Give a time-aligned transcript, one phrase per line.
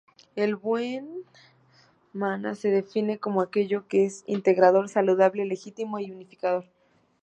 [0.35, 1.25] El buen
[2.11, 6.65] mana se define como aquello que es integrador, saludable, legítimo y unificador.